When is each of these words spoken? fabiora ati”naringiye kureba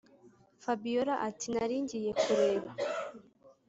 fabiora 0.63 1.13
ati”naringiye 1.29 2.09
kureba 2.21 2.69